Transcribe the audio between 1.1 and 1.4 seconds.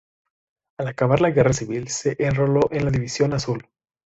la